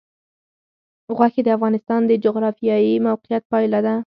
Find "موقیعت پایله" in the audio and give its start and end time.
3.07-3.79